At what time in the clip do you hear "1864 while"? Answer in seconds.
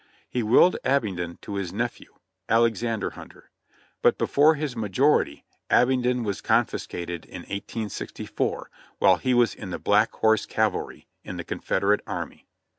7.41-9.17